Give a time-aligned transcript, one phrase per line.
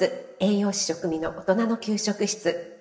[0.00, 0.10] ス
[0.40, 2.74] 栄養士食味の大人の給食室。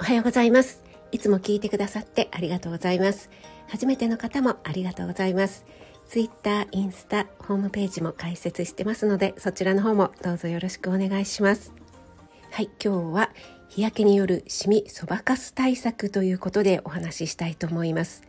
[0.00, 0.82] おはようございます。
[1.12, 3.30] いつも聞いてくださってありがとうございます。
[3.68, 5.64] 初めての方もありがとうございます。
[6.08, 11.72] ツイッター、インスタ、ホームページも開設してますのでそちらの方もどうぞよろしくお願いします。
[12.50, 13.30] はい今日は
[13.68, 18.24] 日焼けによるシミそばかす対策ということでお話ししたいと思います。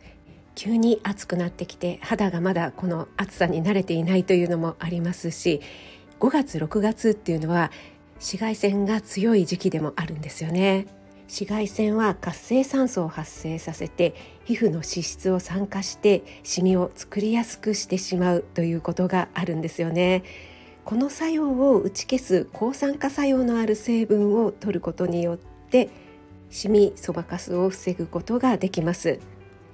[0.56, 5.60] 急に暑くなってきて肌がまだこの暑さに慣れていないというのもありますし
[6.18, 7.70] 5月6月っていうのは
[8.14, 10.86] 紫外線が強い時期でもあるんですよね。
[11.26, 14.14] 紫外線は活性酸素を発生させて
[14.44, 20.22] 皮膚の脂質を酸化してシミを作りやすくしてしまうということがあるんですよね。
[20.84, 25.90] この作用を打ち消す抗酸化作用のある成分を取ることによって
[26.48, 29.18] シミそばかすを防ぐことができます。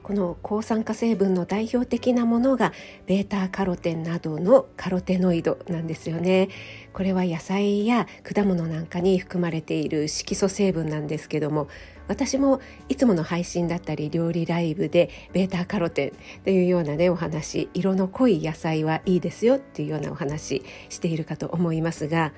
[0.03, 2.73] この抗酸化成分の代表的なものが
[3.07, 6.49] ベータカロテンなどのカロテノイドなんですよね。
[6.93, 11.69] これは野菜や果物なんかに含まれている色素成分なんですけども
[12.09, 22.33] 私もいつもの配信だったり料理ライブでベータカロテンというようなねお話色の濃い野菜はいいですよっていうようなお話しているかと思いますが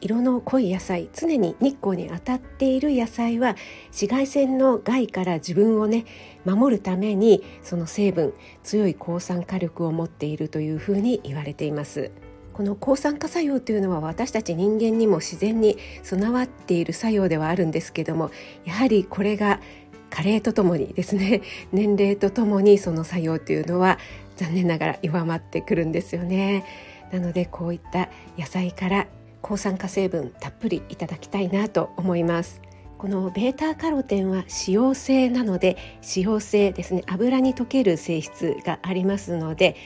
[0.00, 6.04] 色の濃い野菜常に日光に当たっている野菜は紫外線の害から自分をね
[6.44, 12.10] 守るためにその成分強い抗酸化力を持っているというふうに言われています。
[12.52, 18.30] この抗酸化作用というのは私たち人間にも自然に備わっている作用ではあるんですけども
[18.64, 19.60] やはりこれが
[20.08, 23.98] 加齢とともにですね 年齢とともにその作用というのは
[24.36, 26.64] 残念ながら弱まってくるんですよね。
[27.12, 28.08] なのでこういった
[28.38, 29.06] 野菜から
[29.42, 32.60] 抗酸化成分たっぷりいただきたいなと思います。
[32.98, 39.76] このベータカロテンは脂溶性なので脂溶性ですね油に溶ける性質がありますので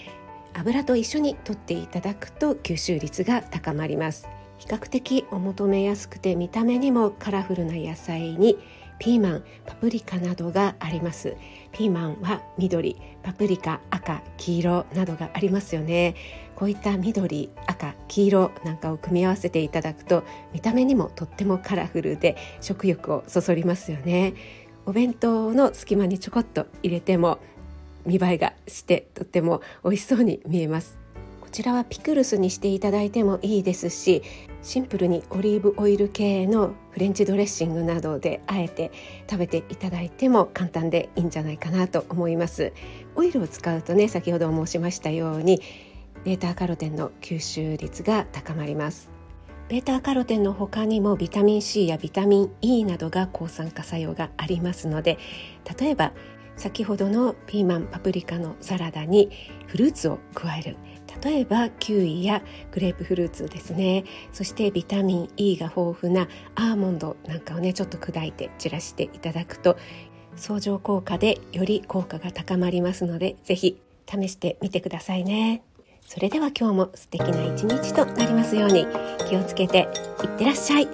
[0.54, 4.28] 油と一緒に取っていただくと吸収率が高まります。
[4.58, 8.58] 比較的お求めやすくて見た目にもカラフルな野菜に
[8.98, 11.34] ピーマンパプリカなどがあります。
[11.72, 16.14] ピーマンは緑パプリカ赤黄色などがありますよね。
[16.54, 24.34] こういった緑赤黄色なんかを組み合わせていただくと見た目にもとってもカラフルで食欲をそそりますよね。
[24.84, 27.38] お弁当の隙間にちょこっと入れても
[28.04, 30.98] 見栄えがしてとっても美味しそうに見えます。
[31.40, 34.22] こちらはピクルスにしていただいてもいいですし
[34.62, 38.92] シンプルにオリーブオイル系のフレンチドレッシングなどであえて
[39.28, 42.72] 食べていただいても簡単でいいんじゃないかなと思います。
[43.16, 45.60] オイルを使うとね先ほど申しましたように
[46.24, 49.10] ベータカロテンの吸収率が高まります。
[49.68, 55.16] ベータカロテンの他にもビタミン C やビタミン E などが抗酸化作用がありますので
[55.78, 56.12] 例えば
[56.56, 59.30] 先ほどのピーマンパプリカのサラダに
[59.68, 60.76] フルーツを加える。
[61.22, 62.42] 例えばキウイや
[62.72, 64.04] グレープフルーツですね。
[64.32, 69.76] そしてビタミン E が豊富なアーモンドなんかをねちょっと砕いて散らしていただくと
[70.36, 75.62] 相乗効果でより効果が高まりますので是非試してみてくださいね。
[76.06, 78.86] それでは今日も素敵な一日となりますように
[79.28, 79.88] 気をつけて
[80.22, 80.88] いってらっしゃい。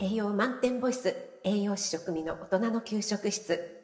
[0.00, 3.83] 栄養満点ボイス栄養士食味の大人の給食室。